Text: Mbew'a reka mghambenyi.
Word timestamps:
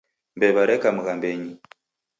Mbew'a 0.37 0.63
reka 0.69 0.89
mghambenyi. 0.95 1.53